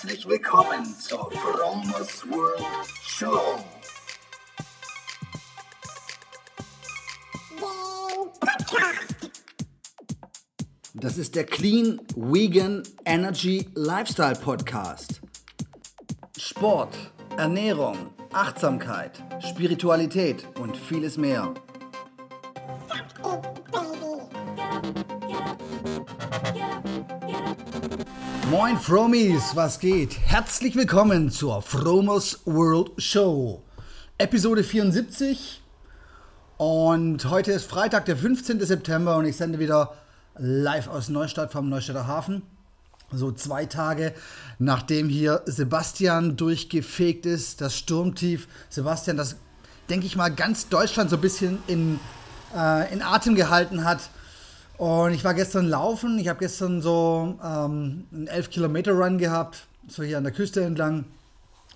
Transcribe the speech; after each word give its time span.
Herzlich 0.00 0.28
willkommen 0.28 0.84
zur 0.96 1.28
Fromos 1.32 2.24
World 2.30 2.64
Show. 3.02 3.58
Das 10.94 11.18
ist 11.18 11.34
der 11.34 11.46
Clean 11.46 12.00
Vegan 12.14 12.84
Energy 13.06 13.68
Lifestyle 13.74 14.36
Podcast. 14.36 15.20
Sport, 16.38 16.94
Ernährung, 17.36 17.96
Achtsamkeit, 18.32 19.20
Spiritualität 19.40 20.46
und 20.60 20.76
vieles 20.76 21.16
mehr. 21.16 21.54
Moin 28.50 28.78
Fromies, 28.78 29.54
was 29.56 29.78
geht? 29.78 30.18
Herzlich 30.20 30.74
willkommen 30.74 31.30
zur 31.30 31.60
Fromos 31.60 32.40
World 32.46 32.92
Show. 32.96 33.62
Episode 34.16 34.64
74. 34.64 35.60
Und 36.56 37.26
heute 37.26 37.52
ist 37.52 37.66
Freitag, 37.68 38.06
der 38.06 38.16
15. 38.16 38.58
September 38.64 39.16
und 39.16 39.26
ich 39.26 39.36
sende 39.36 39.58
wieder 39.58 39.92
live 40.38 40.88
aus 40.88 41.10
Neustadt 41.10 41.52
vom 41.52 41.68
Neustädter 41.68 42.06
Hafen. 42.06 42.40
So 43.12 43.32
zwei 43.32 43.66
Tage 43.66 44.14
nachdem 44.58 45.10
hier 45.10 45.42
Sebastian 45.44 46.38
durchgefegt 46.38 47.26
ist, 47.26 47.60
das 47.60 47.76
Sturmtief. 47.76 48.48
Sebastian, 48.70 49.18
das 49.18 49.36
denke 49.90 50.06
ich 50.06 50.16
mal 50.16 50.30
ganz 50.30 50.70
Deutschland 50.70 51.10
so 51.10 51.16
ein 51.16 51.22
bisschen 51.22 51.58
in, 51.66 52.00
äh, 52.56 52.90
in 52.94 53.02
Atem 53.02 53.34
gehalten 53.34 53.84
hat. 53.84 54.08
Und 54.78 55.12
ich 55.12 55.24
war 55.24 55.34
gestern 55.34 55.66
laufen. 55.66 56.18
Ich 56.20 56.28
habe 56.28 56.38
gestern 56.38 56.80
so 56.80 57.36
ähm, 57.44 58.06
einen 58.12 58.28
11-Kilometer-Run 58.28 59.18
gehabt, 59.18 59.66
so 59.88 60.04
hier 60.04 60.16
an 60.18 60.24
der 60.24 60.32
Küste 60.32 60.62
entlang. 60.62 61.04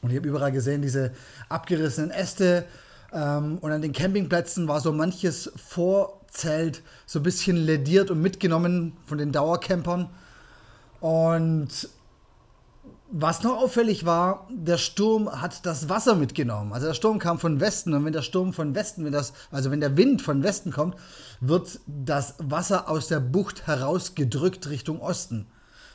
Und 0.02 0.10
ich 0.10 0.16
habe 0.16 0.28
überall 0.28 0.52
gesehen, 0.52 0.82
diese 0.82 1.12
abgerissenen 1.48 2.12
Äste. 2.12 2.64
Ähm, 3.12 3.58
und 3.60 3.72
an 3.72 3.82
den 3.82 3.92
Campingplätzen 3.92 4.68
war 4.68 4.80
so 4.80 4.92
manches 4.92 5.50
Vorzelt 5.56 6.82
so 7.04 7.18
ein 7.18 7.24
bisschen 7.24 7.56
lediert 7.56 8.12
und 8.12 8.22
mitgenommen 8.22 8.96
von 9.04 9.18
den 9.18 9.32
Dauercampern. 9.32 10.08
Und 11.00 11.88
was 13.14 13.42
noch 13.42 13.58
auffällig 13.58 14.06
war, 14.06 14.48
der 14.50 14.78
Sturm 14.78 15.30
hat 15.42 15.66
das 15.66 15.90
Wasser 15.90 16.14
mitgenommen. 16.14 16.72
Also 16.72 16.86
der 16.86 16.94
Sturm 16.94 17.18
kam 17.18 17.38
von 17.38 17.60
Westen 17.60 17.92
und 17.92 18.06
wenn 18.06 18.14
der 18.14 18.22
Sturm 18.22 18.54
von 18.54 18.74
Westen, 18.74 19.04
wenn 19.04 19.12
das, 19.12 19.34
also 19.50 19.70
wenn 19.70 19.80
der 19.80 19.98
Wind 19.98 20.22
von 20.22 20.42
Westen 20.42 20.72
kommt, 20.72 20.96
wird 21.40 21.78
das 21.86 22.36
Wasser 22.38 22.88
aus 22.88 23.08
der 23.08 23.20
Bucht 23.20 23.66
herausgedrückt 23.66 24.70
Richtung 24.70 25.00
Osten. 25.00 25.46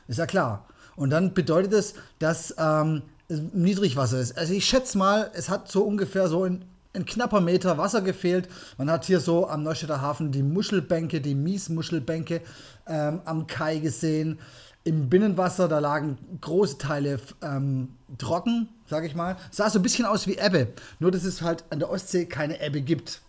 Ist 0.08 0.20
ja 0.20 0.28
klar. 0.28 0.66
Und 0.96 1.10
dann 1.10 1.34
bedeutet 1.34 1.74
es, 1.74 1.96
dass 2.20 2.54
ähm, 2.60 3.02
Niedrigwasser 3.30 4.20
ist. 4.20 4.38
Also 4.38 4.54
ich 4.54 4.66
schätze 4.66 4.98
mal, 5.00 5.32
es 5.34 5.50
hat 5.50 5.72
so 5.72 5.84
ungefähr 5.84 6.28
so 6.28 6.46
in 6.46 6.66
ein 6.94 7.06
knapper 7.06 7.42
Meter 7.42 7.80
Wasser 7.80 8.02
gefehlt. 8.02 8.48
Man 8.78 8.92
hat 8.92 9.06
hier 9.06 9.20
so 9.20 9.48
am 9.48 9.64
Neustädter 9.64 10.02
Hafen 10.02 10.32
die 10.32 10.44
Muschelbänke, 10.44 11.20
die 11.20 11.36
Miesmuschelbänke 11.36 12.42
ähm, 12.88 13.22
am 13.26 13.48
Kai 13.48 13.80
gesehen 13.80 14.40
im 14.88 15.10
Binnenwasser, 15.10 15.68
da 15.68 15.80
lagen 15.80 16.18
große 16.40 16.78
Teile 16.78 17.20
ähm, 17.42 17.90
trocken, 18.18 18.70
sage 18.90 19.06
ich 19.06 19.16
mal. 19.16 19.36
Sah 19.52 19.70
so 19.70 19.80
ein 19.80 19.82
bisschen 19.82 20.06
aus 20.06 20.28
wie 20.28 20.38
Ebbe, 20.38 20.70
nur 21.00 21.12
dass 21.12 21.26
es 21.26 21.42
halt 21.42 21.66
an 21.70 21.80
der 21.80 21.90
Ostsee 21.90 22.26
keine 22.26 22.62
Ebbe 22.66 22.82
gibt. 22.82 23.22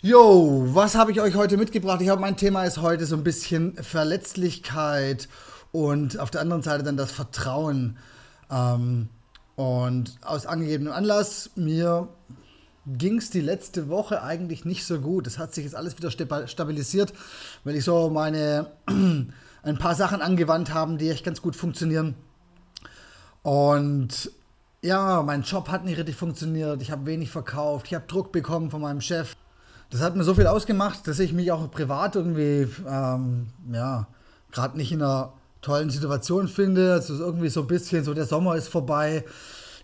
Jo, 0.00 0.64
was 0.68 0.94
habe 0.94 1.10
ich 1.10 1.20
euch 1.20 1.34
heute 1.34 1.56
mitgebracht? 1.56 2.00
Ich 2.00 2.08
habe 2.08 2.20
mein 2.20 2.36
Thema 2.36 2.64
ist 2.64 2.78
heute 2.78 3.04
so 3.04 3.16
ein 3.16 3.24
bisschen 3.24 3.74
Verletzlichkeit 3.82 5.28
und 5.72 6.20
auf 6.20 6.30
der 6.30 6.40
anderen 6.40 6.62
Seite 6.62 6.84
dann 6.84 6.96
das 6.96 7.10
Vertrauen. 7.10 7.98
Ähm, 8.48 9.08
und 9.56 10.18
aus 10.22 10.46
angegebenem 10.46 10.92
Anlass, 10.92 11.50
mir 11.56 12.08
ging 12.86 13.18
es 13.18 13.30
die 13.30 13.40
letzte 13.40 13.88
Woche 13.88 14.22
eigentlich 14.22 14.64
nicht 14.64 14.86
so 14.86 15.00
gut. 15.00 15.26
Es 15.26 15.38
hat 15.38 15.52
sich 15.52 15.64
jetzt 15.64 15.74
alles 15.74 15.96
wieder 15.98 16.10
stabilisiert, 16.46 17.12
weil 17.64 17.74
ich 17.74 17.84
so 17.84 18.08
meine 18.08 18.70
ein 19.62 19.78
paar 19.78 19.94
Sachen 19.94 20.22
angewandt 20.22 20.72
haben, 20.72 20.98
die 20.98 21.10
echt 21.10 21.24
ganz 21.24 21.42
gut 21.42 21.56
funktionieren. 21.56 22.14
Und 23.42 24.30
ja, 24.82 25.22
mein 25.22 25.42
Job 25.42 25.68
hat 25.68 25.84
nicht 25.84 25.98
richtig 25.98 26.16
funktioniert. 26.16 26.80
Ich 26.82 26.90
habe 26.90 27.06
wenig 27.06 27.30
verkauft. 27.30 27.86
Ich 27.88 27.94
habe 27.94 28.06
Druck 28.06 28.32
bekommen 28.32 28.70
von 28.70 28.80
meinem 28.80 29.00
Chef. 29.00 29.36
Das 29.90 30.00
hat 30.00 30.16
mir 30.16 30.24
so 30.24 30.34
viel 30.34 30.46
ausgemacht, 30.46 31.06
dass 31.06 31.18
ich 31.18 31.32
mich 31.32 31.52
auch 31.52 31.70
privat 31.70 32.16
irgendwie, 32.16 32.68
ähm, 32.88 33.48
ja, 33.72 34.06
gerade 34.52 34.76
nicht 34.76 34.92
in 34.92 35.02
einer 35.02 35.32
tollen 35.62 35.90
Situation 35.90 36.48
finde. 36.48 36.92
Also 36.92 37.14
irgendwie 37.14 37.48
so 37.48 37.62
ein 37.62 37.66
bisschen, 37.66 38.04
so 38.04 38.14
der 38.14 38.26
Sommer 38.26 38.56
ist 38.56 38.68
vorbei 38.68 39.24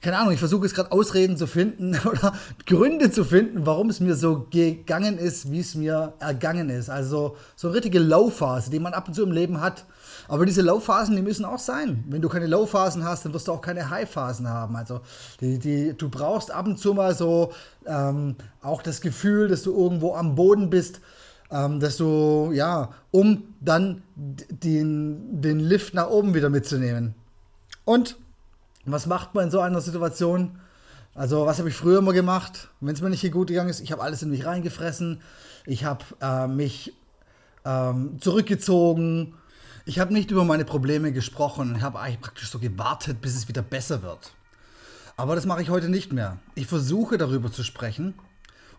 keine 0.06 0.18
Ahnung, 0.18 0.34
ich 0.34 0.38
versuche 0.38 0.66
jetzt 0.66 0.76
gerade 0.76 0.92
Ausreden 0.92 1.36
zu 1.36 1.48
finden 1.48 1.98
oder 2.04 2.32
Gründe 2.64 3.10
zu 3.10 3.24
finden, 3.24 3.66
warum 3.66 3.90
es 3.90 3.98
mir 3.98 4.14
so 4.14 4.46
gegangen 4.50 5.18
ist, 5.18 5.50
wie 5.50 5.58
es 5.58 5.74
mir 5.74 6.12
ergangen 6.20 6.70
ist. 6.70 6.88
Also 6.88 7.36
so 7.56 7.66
eine 7.66 7.74
richtige 7.74 7.98
Low-Phase, 7.98 8.70
die 8.70 8.78
man 8.78 8.94
ab 8.94 9.08
und 9.08 9.14
zu 9.14 9.24
im 9.24 9.32
Leben 9.32 9.60
hat. 9.60 9.84
Aber 10.28 10.46
diese 10.46 10.62
Low-Phasen, 10.62 11.16
die 11.16 11.22
müssen 11.22 11.44
auch 11.44 11.58
sein. 11.58 12.04
Wenn 12.08 12.22
du 12.22 12.28
keine 12.28 12.46
Low-Phasen 12.46 13.02
hast, 13.02 13.24
dann 13.24 13.34
wirst 13.34 13.48
du 13.48 13.52
auch 13.52 13.60
keine 13.60 13.90
High-Phasen 13.90 14.48
haben. 14.48 14.76
Also 14.76 15.00
die, 15.40 15.58
die, 15.58 15.92
du 15.98 16.08
brauchst 16.08 16.52
ab 16.52 16.66
und 16.66 16.78
zu 16.78 16.94
mal 16.94 17.16
so 17.16 17.52
ähm, 17.84 18.36
auch 18.62 18.82
das 18.82 19.00
Gefühl, 19.00 19.48
dass 19.48 19.64
du 19.64 19.76
irgendwo 19.76 20.14
am 20.14 20.36
Boden 20.36 20.70
bist. 20.70 21.00
Ähm, 21.50 21.80
dass 21.80 21.96
du, 21.96 22.52
ja, 22.52 22.90
um 23.10 23.42
dann 23.60 24.02
den, 24.14 25.40
den 25.40 25.58
Lift 25.58 25.94
nach 25.94 26.10
oben 26.10 26.32
wieder 26.34 26.48
mitzunehmen. 26.48 27.16
Und 27.84 28.16
was 28.92 29.06
macht 29.06 29.34
man 29.34 29.44
in 29.44 29.50
so 29.50 29.60
einer 29.60 29.80
Situation? 29.80 30.58
Also, 31.14 31.46
was 31.46 31.58
habe 31.58 31.68
ich 31.68 31.74
früher 31.74 31.98
immer 31.98 32.12
gemacht, 32.12 32.68
wenn 32.80 32.94
es 32.94 33.00
mir 33.00 33.10
nicht 33.10 33.30
gut 33.32 33.48
gegangen 33.48 33.70
ist? 33.70 33.80
Ich 33.80 33.90
habe 33.90 34.02
alles 34.02 34.22
in 34.22 34.30
mich 34.30 34.44
reingefressen. 34.44 35.20
Ich 35.64 35.84
habe 35.84 36.04
äh, 36.20 36.46
mich 36.46 36.92
ähm, 37.64 38.18
zurückgezogen. 38.20 39.34
Ich 39.86 39.98
habe 39.98 40.12
nicht 40.12 40.30
über 40.30 40.44
meine 40.44 40.64
Probleme 40.64 41.12
gesprochen. 41.12 41.74
Ich 41.76 41.82
habe 41.82 42.00
eigentlich 42.00 42.20
praktisch 42.20 42.50
so 42.50 42.58
gewartet, 42.58 43.20
bis 43.20 43.34
es 43.34 43.48
wieder 43.48 43.62
besser 43.62 44.02
wird. 44.02 44.32
Aber 45.16 45.34
das 45.34 45.46
mache 45.46 45.62
ich 45.62 45.70
heute 45.70 45.88
nicht 45.88 46.12
mehr. 46.12 46.38
Ich 46.54 46.66
versuche 46.66 47.16
darüber 47.16 47.50
zu 47.50 47.62
sprechen 47.62 48.14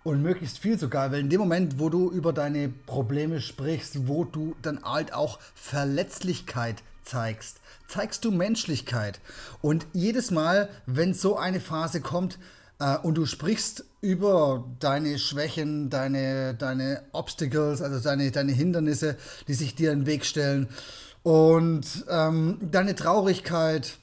und 0.03 0.21
möglichst 0.21 0.59
viel 0.59 0.77
sogar, 0.77 1.11
weil 1.11 1.21
in 1.21 1.29
dem 1.29 1.39
Moment, 1.39 1.79
wo 1.79 1.89
du 1.89 2.11
über 2.11 2.31
deine 2.31 2.69
Probleme 2.69 3.41
sprichst, 3.41 4.07
wo 4.07 4.23
du 4.23 4.55
dann 4.61 4.83
halt 4.83 5.13
auch 5.13 5.39
Verletzlichkeit 5.55 6.83
zeigst, 7.07 7.59
zeigst 7.87 8.25
du 8.25 8.31
Menschlichkeit. 8.31 9.19
Und 9.61 9.87
jedes 9.93 10.31
Mal, 10.31 10.69
wenn 10.85 11.13
so 11.13 11.37
eine 11.37 11.59
Phase 11.59 12.01
kommt 12.01 12.37
äh, 12.79 12.97
und 12.97 13.15
du 13.15 13.25
sprichst 13.25 13.85
über 14.01 14.65
deine 14.79 15.17
Schwächen, 15.17 15.89
deine, 15.89 16.53
deine 16.53 17.03
Obstacles, 17.11 17.81
also 17.81 17.99
deine, 17.99 18.31
deine 18.31 18.51
Hindernisse, 18.51 19.17
die 19.47 19.53
sich 19.53 19.75
dir 19.75 19.91
in 19.91 20.01
den 20.01 20.05
Weg 20.05 20.25
stellen 20.25 20.67
und 21.23 22.05
ähm, 22.09 22.59
deine 22.61 22.95
Traurigkeit 22.95 23.97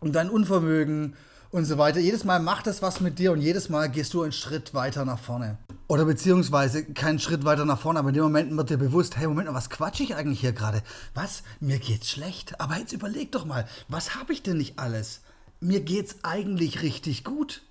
und 0.00 0.14
dein 0.14 0.30
Unvermögen 0.30 1.14
und 1.50 1.64
so 1.64 1.78
weiter. 1.78 2.00
Jedes 2.00 2.24
Mal 2.24 2.40
macht 2.40 2.66
das 2.66 2.82
was 2.82 3.00
mit 3.00 3.18
dir 3.18 3.32
und 3.32 3.40
jedes 3.40 3.68
Mal 3.68 3.88
gehst 3.88 4.14
du 4.14 4.22
einen 4.22 4.32
Schritt 4.32 4.74
weiter 4.74 5.04
nach 5.04 5.18
vorne. 5.18 5.58
Oder 5.86 6.04
beziehungsweise 6.04 6.84
keinen 6.84 7.18
Schritt 7.18 7.44
weiter 7.44 7.64
nach 7.64 7.80
vorne, 7.80 7.98
aber 7.98 8.10
in 8.10 8.14
dem 8.14 8.24
Moment 8.24 8.54
wird 8.54 8.70
dir 8.70 8.76
bewusst, 8.76 9.16
hey, 9.16 9.26
Moment 9.26 9.48
mal, 9.48 9.54
was 9.54 9.70
quatsche 9.70 10.02
ich 10.02 10.14
eigentlich 10.14 10.40
hier 10.40 10.52
gerade? 10.52 10.82
Was? 11.14 11.42
Mir 11.60 11.78
geht's 11.78 12.10
schlecht. 12.10 12.60
Aber 12.60 12.76
jetzt 12.76 12.92
überleg 12.92 13.32
doch 13.32 13.46
mal, 13.46 13.66
was 13.88 14.14
habe 14.14 14.32
ich 14.32 14.42
denn 14.42 14.58
nicht 14.58 14.78
alles? 14.78 15.22
Mir 15.60 15.80
geht's 15.80 16.16
eigentlich 16.22 16.82
richtig 16.82 17.24
gut. 17.24 17.62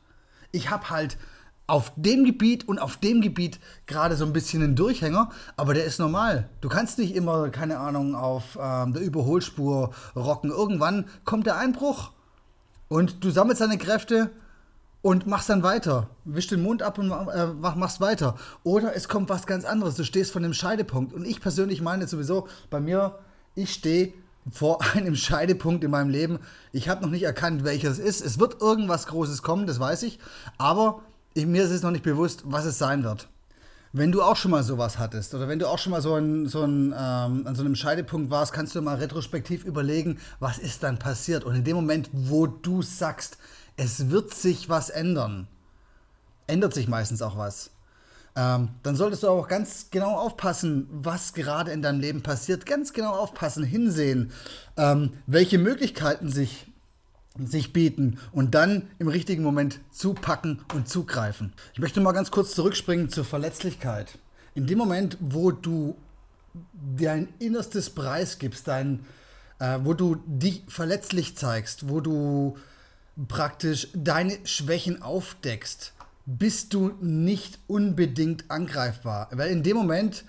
Ich 0.52 0.72
habe 0.72 0.90
halt 0.90 1.18
auf 1.68 1.92
dem 1.96 2.24
Gebiet 2.24 2.68
und 2.68 2.80
auf 2.80 2.98
dem 2.98 3.22
Gebiet 3.22 3.60
gerade 3.86 4.16
so 4.16 4.26
ein 4.26 4.34
bisschen 4.34 4.64
einen 4.64 4.76
Durchhänger, 4.76 5.30
aber 5.58 5.74
der 5.74 5.84
ist 5.84 6.00
normal. 6.00 6.50
Du 6.62 6.70
kannst 6.70 6.98
nicht 6.98 7.14
immer, 7.14 7.50
keine 7.50 7.78
Ahnung, 7.78 8.16
auf 8.16 8.58
ähm, 8.60 8.94
der 8.94 9.04
Überholspur 9.04 9.94
rocken. 10.16 10.50
Irgendwann 10.50 11.06
kommt 11.26 11.46
der 11.46 11.58
Einbruch 11.58 12.12
und 12.88 13.24
du 13.24 13.32
sammelst 13.32 13.62
deine 13.62 13.78
Kräfte 13.78 14.32
und 15.02 15.28
machst 15.28 15.50
dann 15.50 15.64
weiter. 15.64 16.10
Wisch 16.26 16.48
den 16.48 16.62
Mund 16.62 16.82
ab 16.82 16.98
und 16.98 17.12
äh, 17.12 17.48
machst 17.54 18.02
weiter. 18.02 18.36
Oder 18.64 18.96
es 18.96 19.08
kommt 19.08 19.30
was 19.30 19.46
ganz 19.46 19.64
anderes. 19.66 19.96
Du 19.96 20.04
stehst 20.04 20.32
vor 20.32 20.42
einem 20.42 20.54
Scheidepunkt. 20.54 21.14
Und 21.14 21.26
ich 21.26 21.40
persönlich 21.40 21.82
meine 21.82 22.08
sowieso, 22.08 22.48
bei 22.70 22.80
mir, 22.80 23.20
ich 23.56 23.74
stehe 23.74 24.14
vor 24.52 24.80
einem 24.94 25.16
Scheidepunkt 25.16 25.84
in 25.84 25.92
meinem 25.92 26.10
Leben. 26.10 26.40
Ich 26.72 26.90
habe 26.90 27.04
noch 27.04 27.12
nicht 27.12 27.24
erkannt, 27.24 27.64
welches 27.64 28.00
es 28.00 28.00
ist. 28.00 28.26
Es 28.26 28.40
wird 28.40 28.62
irgendwas 28.62 29.08
Großes 29.08 29.44
kommen, 29.44 29.68
das 29.68 29.80
weiß 29.80 30.04
ich. 30.04 30.20
Aber 30.58 31.02
ich, 31.34 31.46
mir 31.46 31.64
ist 31.64 31.72
es 31.72 31.84
noch 31.84 31.92
nicht 31.92 32.04
bewusst, 32.04 32.44
was 32.46 32.66
es 32.66 32.78
sein 32.78 33.04
wird. 33.04 33.30
Wenn 33.94 34.12
du 34.12 34.22
auch 34.22 34.36
schon 34.36 34.52
mal 34.52 34.64
sowas 34.64 35.00
hattest 35.00 35.34
oder 35.34 35.48
wenn 35.48 35.60
du 35.60 35.68
auch 35.68 35.80
schon 35.80 35.92
mal 35.92 36.02
so, 36.02 36.16
ein, 36.16 36.48
so 36.48 36.64
ein, 36.64 36.88
ähm, 36.88 37.48
an 37.48 37.56
so 37.56 37.64
einem 37.64 37.76
Scheidepunkt 37.76 38.30
warst, 38.30 38.54
kannst 38.54 38.76
du 38.76 38.82
mal 38.82 38.98
retrospektiv 38.98 39.64
überlegen, 39.64 40.20
was 40.40 40.58
ist 40.58 40.84
dann 40.84 41.00
passiert. 41.00 41.44
Und 41.46 41.56
in 41.56 41.64
dem 41.64 41.76
Moment, 41.76 42.10
wo 42.12 42.48
du 42.48 42.82
sagst, 42.82 43.38
es 43.78 44.10
wird 44.10 44.34
sich 44.34 44.70
was 44.70 44.90
ändern, 44.90 45.48
ändert 46.48 46.74
sich 46.74 46.88
meistens 46.88 47.22
auch 47.22 47.38
was. 47.38 47.72
ähm, 48.38 48.70
dann 48.84 48.96
solltest 48.96 49.24
du 49.24 49.30
auch 49.30 49.48
ganz 49.48 49.88
genau 49.90 50.16
aufpassen, 50.16 50.88
was 50.92 51.34
gerade 51.34 51.72
in 51.72 51.82
deinem 51.82 52.00
Leben 52.00 52.22
passiert. 52.22 52.66
Ganz 52.68 52.94
genau 52.94 53.14
aufpassen, 53.14 53.64
hinsehen, 53.64 54.32
ähm, 54.78 55.14
welche 55.26 55.58
Möglichkeiten 55.58 56.30
sich, 56.30 56.68
sich 57.46 57.74
bieten 57.74 58.20
und 58.32 58.56
dann 58.56 58.88
im 59.00 59.08
richtigen 59.08 59.44
Moment 59.44 59.80
zupacken 59.92 60.62
und 60.74 60.88
zugreifen. 60.88 61.54
Ich 61.74 61.80
möchte 61.80 62.02
mal 62.02 62.14
ganz 62.14 62.32
kurz 62.32 62.56
zurückspringen 62.56 63.10
zur 63.10 63.26
Verletzlichkeit. 63.26 64.18
In 64.56 64.66
dem 64.66 64.78
Moment, 64.78 65.18
wo 65.20 65.52
du 65.52 65.96
dein 66.98 67.28
innerstes 67.40 67.90
Preis 67.90 68.40
gibst, 68.40 68.68
dein, 68.68 69.06
äh, 69.60 69.80
wo 69.84 69.94
du 69.94 70.16
dich 70.26 70.64
verletzlich 70.68 71.38
zeigst, 71.38 71.90
wo 71.90 72.00
du 72.00 72.58
praktisch 73.28 73.90
deine 73.94 74.38
Schwächen 74.46 75.02
aufdeckst, 75.02 75.94
bist 76.26 76.74
du 76.74 76.94
nicht 77.02 77.60
unbedingt 77.68 78.50
angreifbar. 78.50 79.30
Weil 79.32 79.52
in 79.52 79.64
dem 79.64 79.78
Moment 79.78 80.26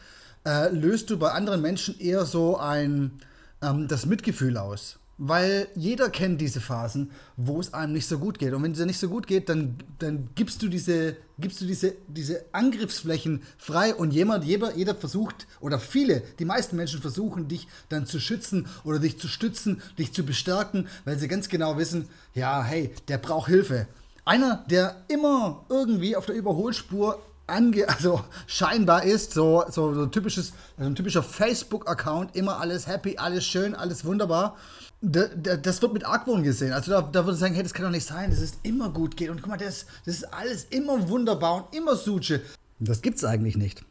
äh, 0.46 0.68
löst 0.68 1.10
du 1.10 1.18
bei 1.18 1.32
anderen 1.32 1.62
Menschen 1.62 1.98
eher 1.98 2.24
so 2.24 2.58
ein 2.58 3.20
ähm, 3.62 3.88
das 3.88 4.06
Mitgefühl 4.06 4.56
aus. 4.56 4.98
Weil 5.20 5.66
jeder 5.74 6.10
kennt 6.10 6.40
diese 6.40 6.60
Phasen, 6.60 7.10
wo 7.36 7.58
es 7.58 7.74
einem 7.74 7.92
nicht 7.92 8.06
so 8.06 8.20
gut 8.20 8.38
geht. 8.38 8.54
Und 8.54 8.62
wenn 8.62 8.70
es 8.70 8.78
dir 8.78 8.86
nicht 8.86 9.00
so 9.00 9.08
gut 9.08 9.26
geht, 9.26 9.48
dann, 9.48 9.76
dann 9.98 10.28
gibst 10.36 10.62
du, 10.62 10.68
diese, 10.68 11.16
gibst 11.38 11.60
du 11.60 11.66
diese, 11.66 11.94
diese 12.06 12.44
Angriffsflächen 12.52 13.42
frei 13.58 13.94
und 13.96 14.12
jemand, 14.12 14.44
jeder, 14.44 14.76
jeder 14.76 14.94
versucht, 14.94 15.48
oder 15.60 15.80
viele, 15.80 16.22
die 16.38 16.44
meisten 16.44 16.76
Menschen 16.76 17.00
versuchen, 17.00 17.48
dich 17.48 17.66
dann 17.88 18.06
zu 18.06 18.20
schützen 18.20 18.68
oder 18.84 19.00
dich 19.00 19.18
zu 19.18 19.26
stützen, 19.26 19.82
dich 19.98 20.12
zu 20.12 20.22
bestärken, 20.22 20.86
weil 21.04 21.18
sie 21.18 21.26
ganz 21.26 21.48
genau 21.48 21.76
wissen, 21.78 22.08
ja, 22.34 22.62
hey, 22.62 22.94
der 23.08 23.18
braucht 23.18 23.48
Hilfe. 23.48 23.88
Einer, 24.24 24.64
der 24.70 25.02
immer 25.08 25.64
irgendwie 25.68 26.14
auf 26.14 26.26
der 26.26 26.36
Überholspur 26.36 27.20
ange 27.48 27.88
also 27.88 28.22
scheinbar 28.46 29.02
ist, 29.02 29.32
so, 29.32 29.64
so, 29.68 29.94
so 29.94 30.06
typisches, 30.06 30.52
also 30.76 30.90
ein 30.90 30.94
typischer 30.94 31.22
Facebook-Account, 31.22 32.36
immer 32.36 32.60
alles 32.60 32.86
happy, 32.86 33.18
alles 33.18 33.44
schön, 33.44 33.74
alles 33.74 34.04
wunderbar. 34.04 34.56
Das 35.00 35.80
wird 35.80 35.92
mit 35.92 36.04
Argwohn 36.04 36.42
gesehen. 36.42 36.72
Also 36.72 36.90
da, 36.90 37.02
da 37.02 37.24
würde 37.24 37.34
ich 37.34 37.38
sagen, 37.38 37.54
hey, 37.54 37.62
das 37.62 37.74
kann 37.74 37.84
doch 37.84 37.92
nicht 37.92 38.06
sein, 38.06 38.30
dass 38.30 38.40
es 38.40 38.54
immer 38.62 38.90
gut 38.90 39.16
geht. 39.16 39.30
Und 39.30 39.42
guck 39.42 39.50
mal, 39.50 39.56
das, 39.56 39.86
das 40.04 40.16
ist 40.16 40.34
alles 40.34 40.64
immer 40.70 41.08
wunderbar 41.08 41.56
und 41.56 41.76
immer 41.76 41.96
Suche. 41.96 42.40
Das 42.80 43.02
gibt 43.02 43.18
es 43.18 43.24
eigentlich 43.24 43.56
nicht. 43.56 43.84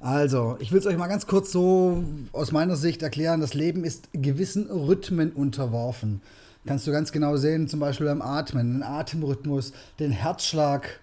Also, 0.00 0.56
ich 0.60 0.70
will 0.70 0.80
es 0.80 0.86
euch 0.86 0.98
mal 0.98 1.06
ganz 1.06 1.26
kurz 1.26 1.50
so 1.50 2.04
aus 2.32 2.52
meiner 2.52 2.76
Sicht 2.76 3.02
erklären. 3.02 3.40
Das 3.40 3.54
Leben 3.54 3.84
ist 3.84 4.08
gewissen 4.12 4.70
Rhythmen 4.70 5.32
unterworfen 5.32 6.20
kannst 6.66 6.86
du 6.86 6.92
ganz 6.92 7.12
genau 7.12 7.36
sehen, 7.36 7.68
zum 7.68 7.80
Beispiel 7.80 8.06
beim 8.06 8.22
Atmen, 8.22 8.72
den 8.72 8.82
Atemrhythmus, 8.82 9.72
den 9.98 10.12
Herzschlag, 10.12 11.00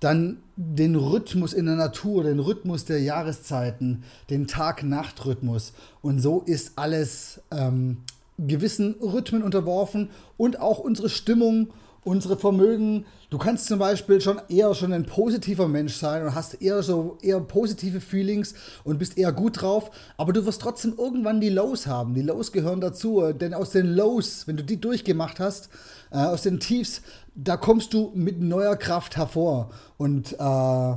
dann 0.00 0.38
den 0.56 0.96
Rhythmus 0.96 1.52
in 1.52 1.66
der 1.66 1.76
Natur, 1.76 2.24
den 2.24 2.40
Rhythmus 2.40 2.84
der 2.84 3.00
Jahreszeiten, 3.00 4.02
den 4.30 4.46
Tag-Nacht-Rhythmus. 4.46 5.72
Und 6.00 6.20
so 6.20 6.40
ist 6.40 6.72
alles 6.76 7.40
ähm, 7.50 7.98
gewissen 8.46 8.96
Rhythmen 9.00 9.42
unterworfen 9.42 10.10
und 10.36 10.60
auch 10.60 10.78
unsere 10.78 11.08
Stimmung 11.08 11.68
unsere 12.04 12.36
Vermögen. 12.36 13.06
Du 13.30 13.38
kannst 13.38 13.66
zum 13.66 13.78
Beispiel 13.78 14.20
schon 14.20 14.40
eher 14.48 14.74
schon 14.74 14.92
ein 14.92 15.06
positiver 15.06 15.68
Mensch 15.68 15.94
sein 15.94 16.24
und 16.24 16.34
hast 16.34 16.60
eher 16.60 16.82
so 16.82 17.18
eher 17.22 17.40
positive 17.40 18.00
Feelings 18.00 18.54
und 18.84 18.98
bist 18.98 19.16
eher 19.16 19.32
gut 19.32 19.62
drauf, 19.62 19.90
aber 20.16 20.32
du 20.32 20.44
wirst 20.44 20.60
trotzdem 20.60 20.94
irgendwann 20.98 21.40
die 21.40 21.48
Lows 21.48 21.86
haben. 21.86 22.14
Die 22.14 22.22
Lows 22.22 22.52
gehören 22.52 22.80
dazu, 22.80 23.32
denn 23.32 23.54
aus 23.54 23.70
den 23.70 23.86
Lows, 23.86 24.46
wenn 24.46 24.56
du 24.56 24.64
die 24.64 24.80
durchgemacht 24.80 25.40
hast, 25.40 25.70
äh, 26.10 26.16
aus 26.16 26.42
den 26.42 26.60
Tiefs, 26.60 27.02
da 27.34 27.56
kommst 27.56 27.94
du 27.94 28.12
mit 28.14 28.40
neuer 28.40 28.76
Kraft 28.76 29.16
hervor 29.16 29.70
und 29.96 30.36
äh, 30.38 30.96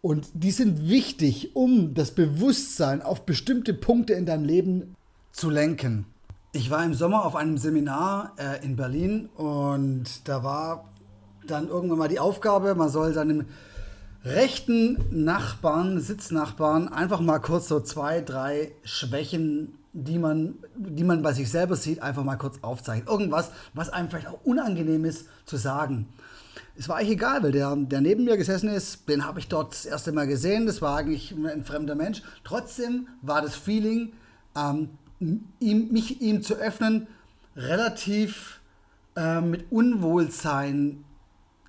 und 0.00 0.28
die 0.32 0.52
sind 0.52 0.88
wichtig, 0.88 1.56
um 1.56 1.92
das 1.92 2.12
Bewusstsein 2.12 3.02
auf 3.02 3.26
bestimmte 3.26 3.74
Punkte 3.74 4.12
in 4.12 4.26
deinem 4.26 4.44
Leben 4.44 4.94
zu 5.32 5.50
lenken. 5.50 6.06
Ich 6.52 6.70
war 6.70 6.82
im 6.82 6.94
Sommer 6.94 7.26
auf 7.26 7.36
einem 7.36 7.58
Seminar 7.58 8.32
äh, 8.38 8.64
in 8.64 8.74
Berlin 8.74 9.28
und 9.36 10.26
da 10.26 10.42
war 10.42 10.88
dann 11.46 11.68
irgendwann 11.68 11.98
mal 11.98 12.08
die 12.08 12.20
Aufgabe, 12.20 12.74
man 12.74 12.88
soll 12.88 13.12
seinem 13.12 13.44
rechten 14.24 14.98
Nachbarn, 15.10 16.00
Sitznachbarn, 16.00 16.88
einfach 16.88 17.20
mal 17.20 17.38
kurz 17.38 17.68
so 17.68 17.80
zwei, 17.80 18.22
drei 18.22 18.72
Schwächen, 18.82 19.78
die 19.92 20.18
man, 20.18 20.54
die 20.74 21.04
man 21.04 21.22
bei 21.22 21.34
sich 21.34 21.50
selber 21.50 21.76
sieht, 21.76 22.02
einfach 22.02 22.24
mal 22.24 22.36
kurz 22.36 22.60
aufzeigen. 22.62 23.06
Irgendwas, 23.06 23.50
was 23.74 23.90
einem 23.90 24.08
vielleicht 24.08 24.28
auch 24.28 24.42
unangenehm 24.44 25.04
ist 25.04 25.26
zu 25.44 25.58
sagen. 25.58 26.08
Es 26.78 26.88
war 26.88 26.96
eigentlich 26.96 27.10
egal, 27.10 27.42
weil 27.42 27.52
der, 27.52 27.76
der 27.76 28.00
neben 28.00 28.24
mir 28.24 28.38
gesessen 28.38 28.70
ist, 28.70 29.06
den 29.06 29.26
habe 29.26 29.38
ich 29.38 29.48
dort 29.48 29.72
das 29.72 29.84
erste 29.84 30.12
Mal 30.12 30.26
gesehen. 30.26 30.64
Das 30.64 30.80
war 30.80 30.96
eigentlich 30.96 31.32
ein 31.32 31.64
fremder 31.64 31.94
Mensch. 31.94 32.22
Trotzdem 32.42 33.08
war 33.20 33.42
das 33.42 33.54
Feeling, 33.54 34.14
ähm, 34.56 34.90
ihm, 35.20 35.88
mich 35.90 36.20
ihm 36.20 36.42
zu 36.42 36.54
öffnen, 36.54 37.06
relativ 37.56 38.60
äh, 39.16 39.40
mit 39.40 39.70
Unwohlsein 39.70 41.04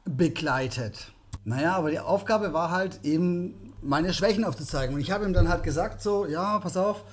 begleitet. 0.06 1.12
Naja, 1.46 1.76
aber 1.76 1.92
die 1.92 2.00
Aufgabe 2.00 2.54
war 2.54 2.72
halt 2.72 3.00
eben, 3.04 3.74
meine 3.82 4.14
Schwächen 4.14 4.44
aufzuzeigen. 4.44 4.96
Und 4.96 5.02
ich 5.02 5.12
habe 5.12 5.26
ihm 5.26 5.34
dann 5.34 5.50
halt 5.50 5.64
gesagt, 5.64 6.02
so, 6.02 6.26
ja, 6.26 6.60
pass 6.60 6.78
auf, 6.78 7.04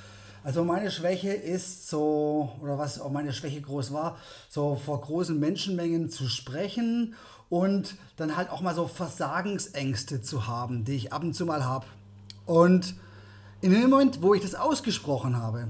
also 0.46 0.62
meine 0.62 0.90
Schwäche 0.90 1.32
ist 1.32 1.88
so, 1.88 2.52
oder 2.60 2.78
was 2.78 3.00
auch 3.00 3.10
meine 3.10 3.32
Schwäche 3.32 3.60
groß 3.60 3.92
war, 3.92 4.16
so 4.48 4.76
vor 4.76 5.00
großen 5.00 5.38
Menschenmengen 5.38 6.08
zu 6.10 6.28
sprechen 6.28 7.14
und 7.48 7.96
dann 8.16 8.36
halt 8.36 8.50
auch 8.50 8.60
mal 8.60 8.74
so 8.74 8.86
Versagensängste 8.86 10.22
zu 10.22 10.46
haben, 10.46 10.84
die 10.84 10.94
ich 10.94 11.12
ab 11.12 11.22
und 11.22 11.34
zu 11.34 11.46
mal 11.46 11.64
habe. 11.64 11.86
Und 12.44 12.94
in 13.60 13.72
dem 13.72 13.90
Moment, 13.90 14.22
wo 14.22 14.34
ich 14.34 14.42
das 14.42 14.54
ausgesprochen 14.54 15.36
habe, 15.36 15.68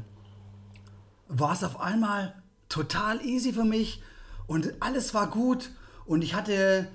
war 1.28 1.52
es 1.52 1.64
auf 1.64 1.81
einmal 1.81 2.34
total 2.69 3.25
easy 3.25 3.52
für 3.52 3.64
mich 3.64 4.02
und 4.46 4.75
alles 4.81 5.14
war 5.14 5.28
gut 5.28 5.70
und 6.05 6.23
ich 6.23 6.34
hatte 6.34 6.88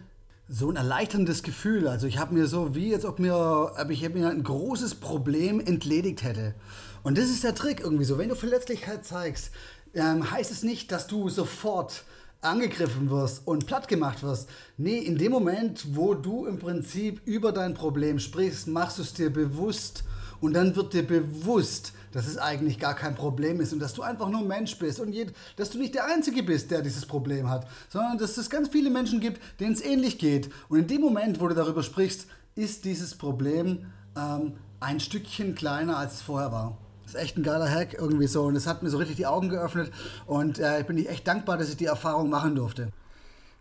so 0.48 0.70
ein 0.70 0.76
erleichterndes 0.76 1.44
Gefühl. 1.44 1.88
Also 1.88 2.08
ich 2.08 2.18
habe 2.18 2.34
mir 2.34 2.46
so 2.46 2.76
wie 2.76 2.90
jetzt 2.90 3.06
ob 3.06 3.20
mir, 3.20 3.72
ob 3.78 3.90
ich 3.90 4.08
mir 4.10 4.30
ein 4.30 4.44
großes 4.44 4.96
Problem 4.96 5.60
entledigt 5.60 6.24
hätte. 6.24 6.56
Und 7.04 7.18
das 7.18 7.30
ist 7.30 7.44
der 7.44 7.56
Trick 7.56 7.80
irgendwie 7.80 8.04
so. 8.04 8.18
Wenn 8.18 8.30
du 8.30 8.36
Verletzlichkeit 8.36 9.06
zeigst, 9.06 9.52
ähm, 9.94 10.30
heißt 10.30 10.52
es 10.52 10.64
nicht, 10.64 10.92
dass 10.92 11.08
du 11.08 11.30
sofort 11.30 12.04
angegriffen 12.42 13.10
wirst 13.10 13.48
und 13.48 13.66
platt 13.66 13.88
gemacht 13.88 14.24
wirst. 14.24 14.50
Nee, 14.78 14.98
in 14.98 15.18
dem 15.18 15.32
Moment, 15.32 15.96
wo 15.96 16.16
du 16.16 16.46
im 16.46 16.60
Prinzip 16.60 17.22
über 17.26 17.52
dein 17.52 17.74
Problem 17.74 18.20
sprichst, 18.20 18.68
machst 18.68 18.98
du 18.98 19.04
es 19.04 19.14
dir 19.14 19.32
bewusst 19.32 20.04
und 20.42 20.54
dann 20.54 20.76
wird 20.76 20.94
dir 20.94 21.08
bewusst, 21.08 21.94
dass 22.12 22.28
es 22.28 22.38
eigentlich 22.38 22.80
gar 22.80 22.96
kein 22.96 23.16
Problem 23.16 23.62
ist 23.62 23.72
und 23.72 23.80
dass 23.80 23.94
du 23.94 24.02
einfach 24.02 24.28
nur 24.30 24.42
Mensch 24.42 24.78
bist 24.78 25.00
und 25.00 25.14
jed, 25.14 25.34
dass 25.56 25.70
du 25.70 25.78
nicht 25.78 25.96
der 25.96 26.08
Einzige 26.08 26.44
bist, 26.44 26.72
der 26.72 26.82
dieses 26.82 27.06
Problem 27.06 27.50
hat, 27.50 27.68
sondern 27.90 28.18
dass 28.18 28.38
es 28.38 28.50
ganz 28.50 28.68
viele 28.70 28.90
Menschen 28.90 29.20
gibt, 29.20 29.42
denen 29.60 29.74
es 29.74 29.82
ähnlich 29.82 30.18
geht. 30.18 30.50
Und 30.68 30.80
in 30.80 30.88
dem 30.88 31.02
Moment, 31.02 31.40
wo 31.40 31.48
du 31.48 31.56
darüber 31.56 31.84
sprichst, 31.84 32.28
ist 32.56 32.84
dieses 32.84 33.16
Problem 33.16 33.86
ähm, 34.18 34.54
ein 34.82 35.00
Stückchen 35.00 35.56
kleiner, 35.56 35.98
als 35.98 36.16
es 36.16 36.22
vorher 36.22 36.52
war. 36.52 36.78
Das 37.04 37.14
ist 37.14 37.22
echt 37.22 37.38
ein 37.38 37.44
geiler 37.44 37.70
Hack 37.70 37.94
irgendwie 37.94 38.28
so 38.28 38.44
und 38.44 38.56
es 38.56 38.68
hat 38.68 38.84
mir 38.84 38.90
so 38.90 38.98
richtig 38.98 39.18
die 39.18 39.26
Augen 39.26 39.50
geöffnet 39.50 39.92
und 40.26 40.60
äh, 40.60 40.82
ich 40.82 40.86
bin 40.86 40.98
echt 41.06 41.28
dankbar, 41.28 41.58
dass 41.58 41.70
ich 41.70 41.78
die 41.78 41.86
Erfahrung 41.86 42.30
machen 42.30 42.56
durfte. 42.56 42.92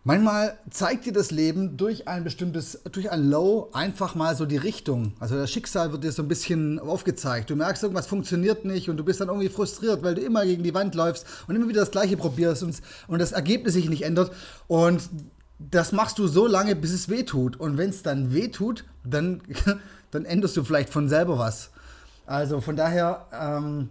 Manchmal 0.03 0.57
zeigt 0.71 1.05
dir 1.05 1.13
das 1.13 1.29
Leben 1.29 1.77
durch 1.77 2.07
ein 2.07 2.23
bestimmtes, 2.23 2.81
durch 2.91 3.11
ein 3.11 3.29
Low 3.29 3.69
einfach 3.71 4.15
mal 4.15 4.35
so 4.35 4.47
die 4.47 4.57
Richtung. 4.57 5.13
Also 5.19 5.35
das 5.35 5.51
Schicksal 5.51 5.91
wird 5.91 6.03
dir 6.03 6.11
so 6.11 6.23
ein 6.23 6.27
bisschen 6.27 6.79
aufgezeigt. 6.79 7.51
Du 7.51 7.55
merkst, 7.55 7.83
irgendwas 7.83 8.07
funktioniert 8.07 8.65
nicht 8.65 8.89
und 8.89 8.97
du 8.97 9.03
bist 9.03 9.21
dann 9.21 9.27
irgendwie 9.27 9.49
frustriert, 9.49 10.01
weil 10.01 10.15
du 10.15 10.21
immer 10.21 10.43
gegen 10.43 10.63
die 10.63 10.73
Wand 10.73 10.95
läufst 10.95 11.27
und 11.47 11.55
immer 11.55 11.67
wieder 11.67 11.81
das 11.81 11.91
Gleiche 11.91 12.17
probierst 12.17 12.63
und, 12.63 12.81
und 13.07 13.19
das 13.19 13.31
Ergebnis 13.31 13.73
sich 13.73 13.89
nicht 13.89 14.01
ändert. 14.01 14.31
Und 14.67 15.07
das 15.59 15.91
machst 15.91 16.17
du 16.17 16.27
so 16.27 16.47
lange, 16.47 16.75
bis 16.75 16.93
es 16.93 17.07
weh 17.07 17.21
tut. 17.21 17.59
Und 17.59 17.77
wenn 17.77 17.91
es 17.91 18.01
dann 18.01 18.33
weh 18.33 18.47
tut, 18.47 18.85
dann, 19.03 19.41
dann 20.11 20.25
änderst 20.25 20.57
du 20.57 20.63
vielleicht 20.63 20.89
von 20.89 21.09
selber 21.09 21.37
was. 21.37 21.69
Also 22.25 22.59
von 22.59 22.75
daher 22.75 23.27
ähm, 23.31 23.89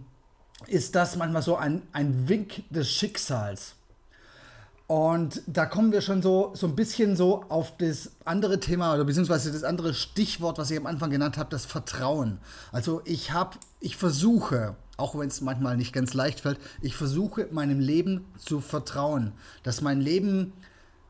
ist 0.67 0.93
das 0.95 1.15
manchmal 1.15 1.41
so 1.41 1.55
ein, 1.55 1.83
ein 1.93 2.27
Wink 2.27 2.69
des 2.69 2.89
Schicksals. 2.89 3.75
Und 4.91 5.41
da 5.47 5.65
kommen 5.67 5.93
wir 5.93 6.01
schon 6.01 6.21
so, 6.21 6.51
so 6.53 6.67
ein 6.67 6.75
bisschen 6.75 7.15
so 7.15 7.45
auf 7.47 7.77
das 7.77 8.11
andere 8.25 8.59
Thema 8.59 8.93
oder 8.93 9.05
beziehungsweise 9.05 9.49
das 9.49 9.63
andere 9.63 9.93
Stichwort, 9.93 10.57
was 10.57 10.69
ich 10.69 10.77
am 10.77 10.85
Anfang 10.85 11.09
genannt 11.09 11.37
habe, 11.37 11.49
das 11.49 11.63
Vertrauen. 11.63 12.39
Also 12.73 13.01
ich 13.05 13.31
habe, 13.31 13.57
ich 13.79 13.95
versuche, 13.95 14.75
auch 14.97 15.17
wenn 15.17 15.29
es 15.29 15.39
manchmal 15.39 15.77
nicht 15.77 15.93
ganz 15.93 16.13
leicht 16.13 16.41
fällt, 16.41 16.59
ich 16.81 16.97
versuche 16.97 17.47
meinem 17.51 17.79
Leben 17.79 18.25
zu 18.37 18.59
vertrauen, 18.59 19.31
dass 19.63 19.79
mein 19.79 20.01
Leben 20.01 20.51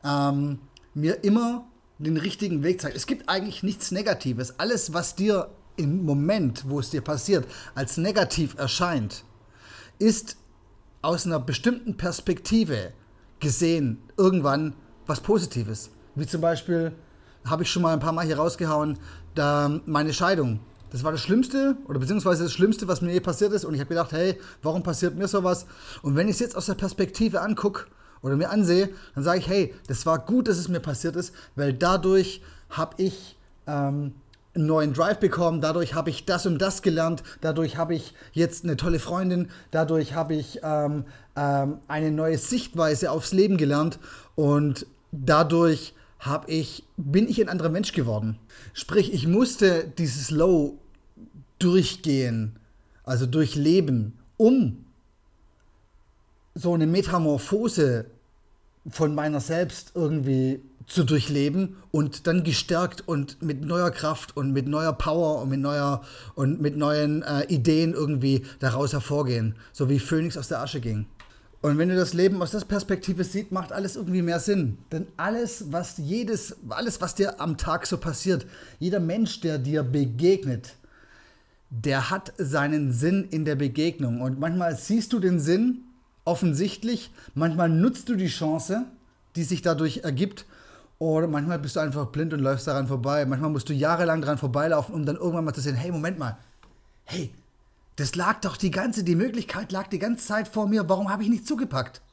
ähm, 0.04 0.60
mir 0.94 1.24
immer 1.24 1.66
den 1.98 2.18
richtigen 2.18 2.62
Weg 2.62 2.82
zeigt. 2.82 2.96
Es 2.96 3.08
gibt 3.08 3.30
eigentlich 3.30 3.64
nichts 3.64 3.90
Negatives. 3.90 4.60
Alles, 4.60 4.94
was 4.94 5.16
dir 5.16 5.50
im 5.76 6.06
Moment, 6.06 6.70
wo 6.70 6.80
es 6.80 6.92
dir 6.92 7.02
passiert, 7.02 7.48
als 7.74 7.98
negativ 7.98 8.54
erscheint, 8.60 9.24
ist 9.98 10.38
aus 11.02 11.26
einer 11.26 11.40
bestimmten 11.40 11.98
Perspektive 11.98 12.94
gesehen 13.42 14.02
irgendwann 14.16 14.74
was 15.06 15.20
Positives. 15.20 15.90
Wie 16.16 16.26
zum 16.26 16.40
Beispiel, 16.40 16.94
habe 17.46 17.64
ich 17.64 17.72
schon 17.72 17.82
mal 17.82 17.94
ein 17.94 18.00
paar 18.00 18.14
Mal 18.14 18.26
hier 18.26 18.38
rausgehauen, 18.38 18.98
da 19.36 19.82
meine 19.86 20.14
Scheidung. 20.14 20.60
Das 20.92 21.04
war 21.04 21.12
das 21.12 21.22
Schlimmste 21.22 21.78
oder 21.88 22.00
beziehungsweise 22.00 22.44
das 22.44 22.54
Schlimmste, 22.54 22.88
was 22.88 23.02
mir 23.02 23.14
je 23.14 23.22
passiert 23.22 23.54
ist. 23.54 23.66
Und 23.66 23.74
ich 23.74 23.80
habe 23.80 23.90
gedacht, 23.90 24.12
hey, 24.12 24.38
warum 24.62 24.84
passiert 24.84 25.16
mir 25.16 25.28
sowas? 25.28 25.66
Und 26.02 26.16
wenn 26.16 26.28
ich 26.28 26.36
es 26.36 26.40
jetzt 26.40 26.56
aus 26.56 26.66
der 26.66 26.76
Perspektive 26.76 27.42
angucke 27.42 27.86
oder 28.22 28.36
mir 28.36 28.50
ansehe, 28.50 28.90
dann 29.16 29.24
sage 29.24 29.40
ich, 29.40 29.48
hey, 29.48 29.74
das 29.88 30.06
war 30.06 30.20
gut, 30.20 30.48
dass 30.48 30.58
es 30.58 30.68
mir 30.68 30.82
passiert 30.82 31.16
ist, 31.16 31.34
weil 31.56 31.74
dadurch 31.74 32.42
habe 32.70 33.02
ich 33.02 33.38
ähm, 33.68 34.14
einen 34.54 34.66
neuen 34.66 34.94
Drive 34.94 35.20
bekommen, 35.20 35.62
dadurch 35.62 35.94
habe 35.94 36.10
ich 36.10 36.26
das 36.26 36.46
und 36.46 36.60
das 36.60 36.82
gelernt, 36.82 37.24
dadurch 37.40 37.78
habe 37.78 37.96
ich 37.96 38.14
jetzt 38.34 38.64
eine 38.64 38.76
tolle 38.76 39.00
Freundin, 39.00 39.50
dadurch 39.72 40.14
habe 40.14 40.36
ich 40.36 40.60
ähm, 40.64 41.06
ähm, 41.36 41.80
eine 41.88 42.12
neue 42.12 42.38
Sichtweise 42.38 43.12
aufs 43.12 43.32
Leben 43.32 43.58
gelernt. 43.58 44.00
Und 44.36 44.86
dadurch 45.12 45.94
habe 46.20 46.52
ich, 46.52 46.84
bin 46.98 47.28
ich 47.28 47.42
ein 47.42 47.50
anderer 47.50 47.70
Mensch 47.70 47.94
geworden. 47.94 48.38
Sprich, 48.74 49.14
ich 49.14 49.28
musste 49.28 49.88
dieses 49.98 50.32
Low 50.32 50.78
durchgehen, 51.60 52.60
also 53.04 53.26
durchleben, 53.26 54.20
um 54.38 54.86
so 56.54 56.74
eine 56.74 56.88
Metamorphose 56.88 58.06
von 58.90 59.14
meiner 59.16 59.40
selbst 59.40 59.92
irgendwie 59.96 60.62
zu 60.88 61.04
durchleben 61.04 61.78
und 61.92 62.28
dann 62.28 62.44
gestärkt 62.44 63.08
und 63.08 63.42
mit 63.42 63.64
neuer 63.64 63.92
Kraft 63.92 64.36
und 64.36 64.52
mit 64.52 64.68
neuer 64.68 64.94
Power 64.94 65.42
und 65.42 65.50
mit 65.50 65.60
neuer 65.60 66.02
und 66.36 66.60
mit 66.60 66.76
neuen 66.76 67.24
äh, 67.24 67.46
Ideen 67.46 67.94
irgendwie 67.94 68.46
daraus 68.60 68.92
hervorgehen, 68.94 69.56
so 69.72 69.90
wie 69.90 70.00
Phoenix 70.00 70.38
aus 70.38 70.48
der 70.48 70.60
Asche 70.60 70.82
ging. 70.82 71.06
Und 71.62 71.78
wenn 71.78 71.90
du 71.90 71.96
das 71.96 72.14
Leben 72.14 72.42
aus 72.42 72.52
der 72.52 72.62
Perspektive 72.62 73.24
siehst, 73.24 73.52
macht 73.52 73.72
alles 73.72 73.96
irgendwie 73.96 74.24
mehr 74.24 74.40
Sinn. 74.40 74.80
Denn 74.92 75.08
alles, 75.16 75.72
was 75.72 75.98
jedes, 75.98 76.56
alles, 76.70 77.00
was 77.00 77.14
dir 77.14 77.40
am 77.40 77.56
Tag 77.56 77.86
so 77.86 77.98
passiert, 77.98 78.48
jeder 78.80 79.00
Mensch, 79.00 79.42
der 79.42 79.60
dir 79.60 79.84
begegnet, 79.84 80.74
der 81.70 82.10
hat 82.10 82.34
seinen 82.38 82.92
Sinn 82.92 83.28
in 83.30 83.46
der 83.46 83.56
Begegnung. 83.56 84.22
Und 84.22 84.40
manchmal 84.40 84.76
siehst 84.76 85.14
du 85.14 85.20
den 85.20 85.40
Sinn 85.40 85.84
offensichtlich, 86.26 87.12
manchmal 87.34 87.70
nutzt 87.70 88.10
du 88.10 88.16
die 88.16 88.28
Chance, 88.28 88.86
die 89.36 89.44
sich 89.44 89.62
dadurch 89.62 90.00
ergibt, 90.04 90.46
oder 91.00 91.28
manchmal 91.28 91.58
bist 91.58 91.76
du 91.76 91.80
einfach 91.80 92.06
blind 92.08 92.32
und 92.32 92.42
läufst 92.42 92.68
daran 92.68 92.88
vorbei. 92.88 93.26
Manchmal 93.26 93.50
musst 93.50 93.68
du 93.70 93.74
jahrelang 93.74 94.22
daran 94.22 94.38
vorbeilaufen, 94.38 94.94
um 94.94 95.04
dann 95.04 95.16
irgendwann 95.16 95.46
mal 95.46 95.54
zu 95.54 95.62
sehen, 95.62 95.74
hey, 95.74 95.92
Moment 95.92 96.20
mal, 96.20 96.38
hey, 97.06 97.34
das 97.96 98.14
lag 98.14 98.40
doch 98.42 98.56
die 98.56 98.70
ganze, 98.70 99.04
die 99.04 99.16
Möglichkeit 99.16 99.72
lag 99.72 99.88
die 99.88 99.98
ganze 99.98 100.28
Zeit 100.28 100.48
vor 100.48 100.68
mir. 100.68 100.88
Warum 100.90 101.10
habe 101.10 101.24
ich 101.24 101.30
nicht 101.30 101.48
zugepackt? 101.48 102.04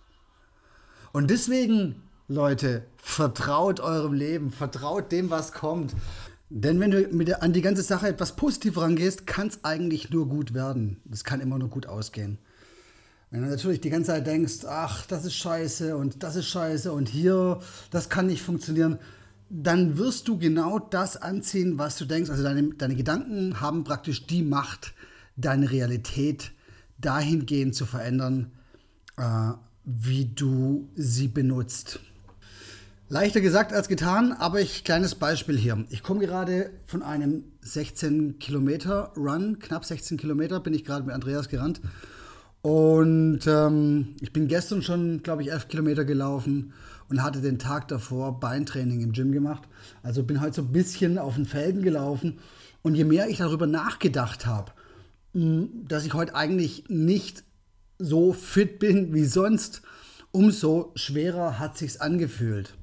Und 1.12 1.28
deswegen, 1.28 2.02
Leute, 2.28 2.86
vertraut 2.96 3.78
eurem 3.80 4.14
Leben, 4.14 4.50
vertraut 4.50 5.12
dem, 5.12 5.28
was 5.28 5.52
kommt. 5.52 5.94
Denn 6.48 6.80
wenn 6.80 6.90
du 6.90 7.08
mit 7.08 7.42
an 7.42 7.52
die 7.52 7.60
ganze 7.60 7.82
Sache 7.82 8.08
etwas 8.08 8.36
positiv 8.36 8.78
rangehst, 8.78 9.26
kann 9.26 9.48
es 9.48 9.64
eigentlich 9.64 10.08
nur 10.08 10.28
gut 10.28 10.54
werden. 10.54 11.02
Das 11.04 11.24
kann 11.24 11.40
immer 11.40 11.58
nur 11.58 11.68
gut 11.68 11.86
ausgehen. 11.86 12.38
Wenn 13.30 13.42
du 13.42 13.48
natürlich 13.48 13.80
die 13.80 13.90
ganze 13.90 14.12
Zeit 14.12 14.26
denkst, 14.26 14.64
ach, 14.66 15.04
das 15.06 15.26
ist 15.26 15.34
scheiße 15.34 15.96
und 15.96 16.22
das 16.22 16.36
ist 16.36 16.46
scheiße 16.46 16.90
und 16.92 17.08
hier, 17.08 17.60
das 17.90 18.08
kann 18.08 18.26
nicht 18.26 18.42
funktionieren, 18.42 18.98
dann 19.50 19.98
wirst 19.98 20.28
du 20.28 20.38
genau 20.38 20.78
das 20.78 21.16
anziehen, 21.16 21.78
was 21.78 21.96
du 21.96 22.06
denkst. 22.06 22.30
Also 22.30 22.42
deine, 22.42 22.70
deine 22.74 22.94
Gedanken 22.94 23.60
haben 23.60 23.84
praktisch 23.84 24.26
die 24.26 24.42
Macht, 24.42 24.94
deine 25.36 25.70
Realität 25.70 26.52
dahingehend 26.98 27.74
zu 27.74 27.84
verändern, 27.84 28.50
äh, 29.16 29.52
wie 29.84 30.26
du 30.26 30.88
sie 30.96 31.28
benutzt. 31.28 32.00
Leichter 33.10 33.40
gesagt 33.40 33.72
als 33.72 33.88
getan, 33.88 34.32
aber 34.32 34.60
ich 34.60 34.84
kleines 34.84 35.14
Beispiel 35.14 35.56
hier. 35.56 35.84
Ich 35.88 36.02
komme 36.02 36.20
gerade 36.20 36.70
von 36.86 37.02
einem 37.02 37.44
16 37.62 38.38
Kilometer 38.38 39.12
Run, 39.16 39.58
knapp 39.58 39.84
16 39.84 40.18
Kilometer 40.18 40.60
bin 40.60 40.74
ich 40.74 40.84
gerade 40.84 41.04
mit 41.04 41.14
Andreas 41.14 41.48
gerannt. 41.48 41.80
Und 42.68 43.46
ähm, 43.46 44.14
ich 44.20 44.30
bin 44.34 44.46
gestern 44.46 44.82
schon, 44.82 45.22
glaube 45.22 45.40
ich, 45.40 45.50
11 45.50 45.68
Kilometer 45.68 46.04
gelaufen 46.04 46.74
und 47.08 47.22
hatte 47.22 47.40
den 47.40 47.58
Tag 47.58 47.88
davor 47.88 48.40
Beintraining 48.40 49.00
im 49.00 49.12
Gym 49.12 49.32
gemacht. 49.32 49.62
Also 50.02 50.22
bin 50.22 50.42
halt 50.42 50.52
so 50.52 50.60
ein 50.60 50.70
bisschen 50.70 51.16
auf 51.16 51.36
den 51.36 51.46
Felden 51.46 51.80
gelaufen. 51.80 52.40
Und 52.82 52.94
je 52.94 53.04
mehr 53.04 53.30
ich 53.30 53.38
darüber 53.38 53.66
nachgedacht 53.66 54.44
habe, 54.44 54.72
dass 55.32 56.04
ich 56.04 56.12
heute 56.12 56.34
eigentlich 56.34 56.84
nicht 56.88 57.42
so 57.98 58.34
fit 58.34 58.78
bin 58.78 59.14
wie 59.14 59.24
sonst, 59.24 59.80
umso 60.30 60.92
schwerer 60.94 61.58
hat 61.58 61.78
sich's 61.78 61.96
angefühlt. 61.96 62.74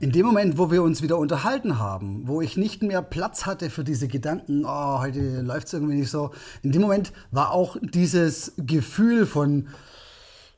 In 0.00 0.12
dem 0.12 0.26
Moment, 0.26 0.58
wo 0.58 0.70
wir 0.70 0.84
uns 0.84 1.02
wieder 1.02 1.18
unterhalten 1.18 1.80
haben, 1.80 2.28
wo 2.28 2.40
ich 2.40 2.56
nicht 2.56 2.84
mehr 2.84 3.02
Platz 3.02 3.46
hatte 3.46 3.68
für 3.68 3.82
diese 3.82 4.06
Gedanken, 4.06 4.64
oh, 4.64 5.00
heute 5.00 5.40
läuft 5.40 5.66
es 5.66 5.72
irgendwie 5.72 5.96
nicht 5.96 6.10
so, 6.10 6.30
in 6.62 6.70
dem 6.70 6.82
Moment 6.82 7.12
war 7.32 7.50
auch 7.50 7.76
dieses 7.82 8.52
Gefühl 8.58 9.26
von, 9.26 9.66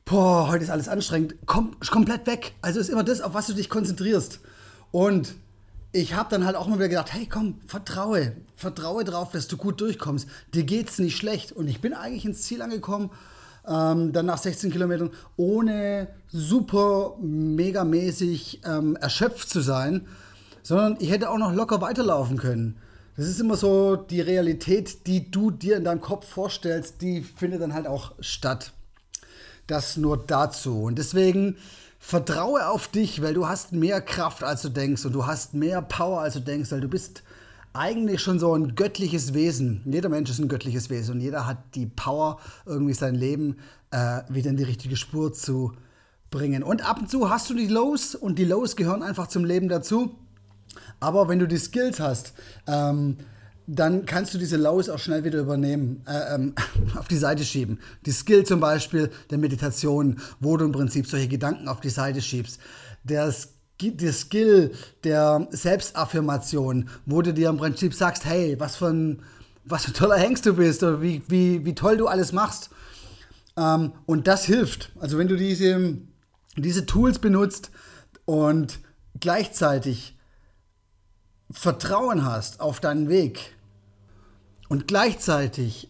boah, 0.04 0.48
heute 0.48 0.64
ist 0.64 0.70
alles 0.70 0.88
anstrengend, 0.88 1.36
kom 1.46 1.74
komplett 1.90 2.26
weg. 2.26 2.52
Also 2.60 2.80
ist 2.80 2.90
immer 2.90 3.02
das, 3.02 3.22
auf 3.22 3.32
was 3.32 3.46
du 3.46 3.54
dich 3.54 3.70
konzentrierst. 3.70 4.40
Und 4.90 5.34
ich 5.92 6.12
habe 6.12 6.28
dann 6.28 6.44
halt 6.44 6.54
auch 6.54 6.66
mal 6.66 6.76
wieder 6.76 6.90
gedacht, 6.90 7.14
hey 7.14 7.26
komm, 7.26 7.60
vertraue, 7.66 8.36
vertraue 8.54 9.04
drauf, 9.04 9.30
dass 9.30 9.48
du 9.48 9.56
gut 9.56 9.80
durchkommst. 9.80 10.28
Dir 10.52 10.64
geht's 10.64 10.98
nicht 10.98 11.16
schlecht. 11.16 11.52
Und 11.52 11.66
ich 11.66 11.80
bin 11.80 11.94
eigentlich 11.94 12.26
ins 12.26 12.42
Ziel 12.42 12.60
angekommen, 12.60 13.08
ähm, 13.66 14.12
dann 14.12 14.26
nach 14.26 14.38
16 14.38 14.70
Kilometern, 14.70 15.10
ohne 15.36 16.08
super 16.28 17.16
megamäßig 17.20 18.60
ähm, 18.64 18.96
erschöpft 18.96 19.48
zu 19.48 19.60
sein, 19.60 20.06
sondern 20.62 20.96
ich 21.00 21.10
hätte 21.10 21.30
auch 21.30 21.38
noch 21.38 21.52
locker 21.52 21.80
weiterlaufen 21.80 22.36
können. 22.36 22.76
Das 23.16 23.26
ist 23.26 23.40
immer 23.40 23.56
so 23.56 23.96
die 23.96 24.20
Realität, 24.20 25.06
die 25.06 25.30
du 25.30 25.50
dir 25.50 25.76
in 25.76 25.84
deinem 25.84 26.00
Kopf 26.00 26.26
vorstellst, 26.26 27.02
die 27.02 27.22
findet 27.22 27.60
dann 27.60 27.74
halt 27.74 27.86
auch 27.86 28.12
statt. 28.20 28.72
Das 29.66 29.96
nur 29.96 30.16
dazu. 30.16 30.84
Und 30.84 30.98
deswegen 30.98 31.56
vertraue 31.98 32.66
auf 32.66 32.88
dich, 32.88 33.22
weil 33.22 33.34
du 33.34 33.46
hast 33.46 33.72
mehr 33.72 34.00
Kraft, 34.00 34.42
als 34.42 34.62
du 34.62 34.70
denkst 34.70 35.04
und 35.04 35.12
du 35.12 35.26
hast 35.26 35.54
mehr 35.54 35.82
Power, 35.82 36.20
als 36.22 36.34
du 36.34 36.40
denkst, 36.40 36.72
weil 36.72 36.80
du 36.80 36.88
bist 36.88 37.22
eigentlich 37.72 38.20
schon 38.20 38.38
so 38.38 38.54
ein 38.54 38.74
göttliches 38.74 39.34
Wesen. 39.34 39.82
Jeder 39.84 40.08
Mensch 40.08 40.30
ist 40.30 40.38
ein 40.38 40.48
göttliches 40.48 40.90
Wesen 40.90 41.16
und 41.16 41.20
jeder 41.20 41.46
hat 41.46 41.58
die 41.74 41.86
Power, 41.86 42.38
irgendwie 42.66 42.94
sein 42.94 43.14
Leben 43.14 43.56
äh, 43.90 44.22
wieder 44.28 44.50
in 44.50 44.56
die 44.56 44.64
richtige 44.64 44.96
Spur 44.96 45.32
zu 45.32 45.72
bringen. 46.30 46.62
Und 46.62 46.88
ab 46.88 46.98
und 47.00 47.10
zu 47.10 47.30
hast 47.30 47.50
du 47.50 47.54
die 47.54 47.66
Lows 47.66 48.14
und 48.14 48.38
die 48.38 48.44
Lows 48.44 48.76
gehören 48.76 49.02
einfach 49.02 49.28
zum 49.28 49.44
Leben 49.44 49.68
dazu. 49.68 50.16
Aber 50.98 51.28
wenn 51.28 51.38
du 51.38 51.46
die 51.46 51.58
Skills 51.58 52.00
hast, 52.00 52.34
ähm, 52.66 53.16
dann 53.66 54.04
kannst 54.04 54.34
du 54.34 54.38
diese 54.38 54.56
Lows 54.56 54.88
auch 54.88 54.98
schnell 54.98 55.22
wieder 55.22 55.38
übernehmen, 55.38 56.02
äh, 56.06 56.34
ähm, 56.34 56.54
auf 56.98 57.08
die 57.08 57.16
Seite 57.16 57.44
schieben. 57.44 57.78
Die 58.04 58.12
Skill 58.12 58.44
zum 58.44 58.60
Beispiel 58.60 59.10
der 59.30 59.38
Meditation, 59.38 60.20
wo 60.40 60.56
du 60.56 60.64
im 60.64 60.72
Prinzip 60.72 61.06
solche 61.06 61.28
Gedanken 61.28 61.68
auf 61.68 61.80
die 61.80 61.90
Seite 61.90 62.20
schiebst. 62.20 62.58
Der, 63.04 63.32
der 63.82 64.12
Skill 64.12 64.72
der 65.04 65.48
Selbstaffirmation, 65.50 66.88
wo 67.06 67.22
du 67.22 67.32
dir 67.32 67.48
im 67.48 67.56
Prinzip 67.56 67.94
sagst, 67.94 68.24
hey, 68.24 68.58
was 68.58 68.76
für 68.76 68.88
ein, 68.88 69.22
was 69.64 69.84
für 69.84 69.90
ein 69.90 69.94
toller 69.94 70.16
Hengst 70.16 70.46
du 70.46 70.54
bist 70.54 70.82
oder 70.82 71.02
wie, 71.02 71.22
wie, 71.28 71.64
wie 71.64 71.74
toll 71.74 71.96
du 71.96 72.06
alles 72.06 72.32
machst. 72.32 72.70
Ähm, 73.56 73.92
und 74.06 74.26
das 74.26 74.44
hilft. 74.44 74.92
Also 75.00 75.18
wenn 75.18 75.28
du 75.28 75.36
diese, 75.36 75.98
diese 76.56 76.86
Tools 76.86 77.18
benutzt 77.18 77.70
und 78.24 78.80
gleichzeitig 79.18 80.16
Vertrauen 81.50 82.24
hast 82.24 82.60
auf 82.60 82.80
deinen 82.80 83.08
Weg, 83.08 83.54
und 84.70 84.86
gleichzeitig 84.86 85.88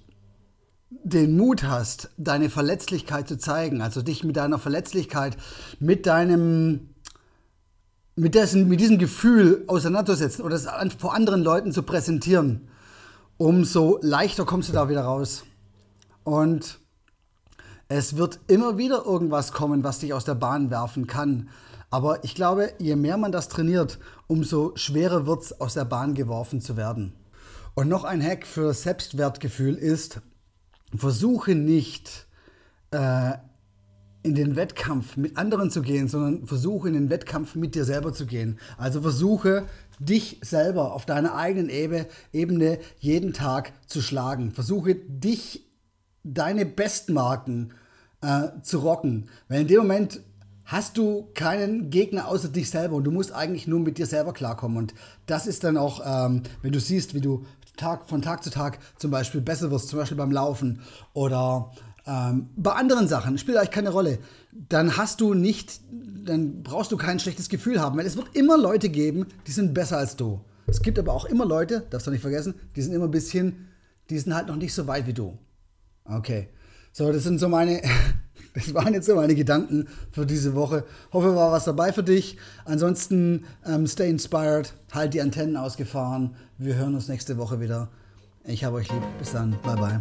den 0.91 1.37
Mut 1.37 1.65
hast, 1.65 2.09
deine 2.17 2.49
Verletzlichkeit 2.49 3.29
zu 3.29 3.39
zeigen, 3.39 3.83
also 3.83 4.01
dich 4.01 4.25
mit 4.25 4.37
deiner 4.37 4.59
Verletzlichkeit, 4.59 5.37
mit 5.79 6.07
deinem, 6.07 6.90
mit, 8.17 8.35
dessen, 8.35 8.69
mit 8.69 8.81
diesem 8.81 8.99
Gefühl 8.99 9.65
auseinanderzusetzen 9.67 10.45
oder 10.45 10.57
es 10.57 10.67
vor 10.99 11.15
anderen 11.15 11.43
Leuten 11.43 11.73
zu 11.73 11.83
präsentieren, 11.83 12.69
umso 13.37 13.99
leichter 14.03 14.45
kommst 14.45 14.69
du 14.69 14.73
da 14.73 14.89
wieder 14.89 15.03
raus. 15.03 15.45
Und 16.25 16.79
es 17.89 18.17
wird 18.17 18.39
immer 18.47 18.79
wieder 18.79 19.05
irgendwas 19.05 19.53
kommen, 19.53 19.83
was 19.83 19.99
dich 19.99 20.13
aus 20.13 20.25
der 20.25 20.35
Bahn 20.35 20.71
werfen 20.71 21.07
kann. 21.07 21.49
Aber 21.91 22.23
ich 22.23 22.35
glaube, 22.35 22.73
je 22.79 22.95
mehr 22.95 23.17
man 23.17 23.33
das 23.33 23.49
trainiert, 23.49 23.99
umso 24.29 24.73
schwerer 24.77 25.27
wird 25.27 25.43
es, 25.43 25.61
aus 25.61 25.75
der 25.75 25.85
Bahn 25.85 26.15
geworfen 26.15 26.61
zu 26.61 26.77
werden. 26.77 27.15
Und 27.75 27.89
noch 27.89 28.05
ein 28.05 28.23
Hack 28.23 28.47
für 28.47 28.75
Selbstwertgefühl 28.75 29.75
ist, 29.75 30.21
versuche 30.95 31.55
nicht 31.55 32.29
äh, 32.91 33.33
in 34.23 34.35
den 34.35 34.57
Wettkampf 34.57 35.17
mit 35.17 35.37
anderen 35.37 35.71
zu 35.71 35.83
gehen, 35.83 36.09
sondern 36.09 36.47
versuche 36.47 36.89
in 36.89 36.95
den 36.95 37.11
Wettkampf 37.11 37.55
mit 37.55 37.75
dir 37.75 37.85
selber 37.85 38.13
zu 38.13 38.27
gehen. 38.27 38.59
Also 38.77 39.01
versuche 39.01 39.67
dich 39.99 40.39
selber 40.43 40.93
auf 40.93 41.07
deiner 41.07 41.35
eigenen 41.35 41.71
Ebene 42.33 42.79
jeden 42.99 43.33
Tag 43.33 43.73
zu 43.87 44.03
schlagen. 44.03 44.53
Versuche 44.53 44.95
dich, 44.95 45.67
deine 46.23 46.67
Bestmarken 46.67 47.73
äh, 48.21 48.49
zu 48.63 48.81
rocken. 48.81 49.29
Weil 49.49 49.63
in 49.63 49.69
dem 49.69 49.79
Moment 49.79 50.21
hast 50.65 50.99
du 50.99 51.29
keinen 51.35 51.91
Gegner 51.91 52.29
außer 52.29 52.49
dich 52.49 52.71
selber 52.71 52.97
und 52.97 53.05
du 53.05 53.11
musst 53.11 53.33
eigentlich 53.33 53.67
nur 53.67 53.81
mit 53.81 53.99
dir 53.99 54.07
selber 54.07 54.33
klarkommen. 54.33 54.79
Und 54.79 54.95
das 55.27 55.47
ist 55.47 55.65
dann 55.65 55.77
auch, 55.77 56.01
ähm, 56.05 56.43
wenn 56.63 56.73
du 56.73 56.81
siehst, 56.81 57.15
wie 57.15 57.21
du 57.21 57.45
Tag, 57.77 58.09
von 58.09 58.21
Tag 58.21 58.45
zu 58.45 58.51
Tag 58.51 58.79
zum 58.97 59.11
Beispiel 59.11 59.41
besser 59.41 59.71
wirst, 59.71 59.89
zum 59.89 59.99
Beispiel 59.99 60.19
beim 60.19 60.31
Laufen 60.31 60.83
oder 61.15 61.73
ähm, 62.07 62.49
bei 62.57 62.73
anderen 62.73 63.09
Sachen, 63.09 63.39
spielt 63.39 63.57
eigentlich 63.57 63.71
keine 63.71 63.91
Rolle, 63.91 64.19
dann 64.53 64.97
hast 64.97 65.21
du 65.21 65.35
nicht, 65.35 65.81
dann 66.25 66.63
brauchst 66.63 66.93
du 66.93 66.97
kein 66.97 67.19
schlechtes 67.19 67.49
Gefühl 67.49 67.81
haben, 67.81 67.99
weil 67.99 68.07
es 68.07 68.17
wird 68.17 68.35
immer 68.35 68.57
Leute 68.57 68.89
geben, 68.89 69.27
die 69.47 69.53
sind 69.53 69.75
besser 69.75 69.99
als 69.99 70.17
du. 70.17 70.41
Es 70.67 70.83
gibt 70.83 70.99
aber 70.99 71.13
auch 71.13 71.25
immer 71.25 71.45
Leute, 71.45 71.87
darfst 71.91 72.07
du 72.07 72.11
nicht 72.11 72.23
vergessen, 72.23 72.55
die 72.77 72.83
sind 72.83 72.93
immer 72.93 73.07
ein 73.07 73.11
bisschen, 73.11 73.69
die 74.09 74.19
sind 74.19 74.35
halt 74.35 74.49
noch 74.49 74.57
nicht 74.57 74.75
so 74.75 74.87
weit 74.87 75.07
wie 75.07 75.13
du. 75.13 75.39
Okay. 76.05 76.49
So, 76.93 77.13
das 77.13 77.23
sind 77.23 77.39
so 77.39 77.49
meine, 77.49 77.83
das 78.55 78.75
waren 78.75 78.95
jetzt 78.95 79.07
so 79.07 79.15
meine 79.15 79.35
Gedanken 79.35 79.89
für 80.11 80.27
diese 80.27 80.55
Woche. 80.55 80.85
Hoffe, 81.13 81.35
war 81.35 81.53
was 81.53 81.65
dabei 81.65 81.93
für 81.93 82.03
dich. 82.03 82.37
Ansonsten, 82.65 83.45
ähm, 83.65 83.87
stay 83.87 84.11
inspired, 84.11 84.75
halt 84.93 85.15
die 85.15 85.21
Antennen 85.21 85.57
ausgefahren. 85.57 86.35
Wir 86.59 86.75
hören 86.75 86.95
uns 86.95 87.09
nächste 87.09 87.39
Woche 87.39 87.61
wieder. 87.61 87.89
Ich 88.45 88.65
habe 88.65 88.77
euch 88.77 88.91
lieb. 88.91 89.03
Bis 89.19 89.33
dann. 89.33 89.57
Bye, 89.63 89.77
bye. 89.77 90.01